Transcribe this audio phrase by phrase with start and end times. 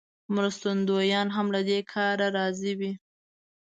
[0.35, 2.91] مرستندویان هم له دې کاره راضي وي.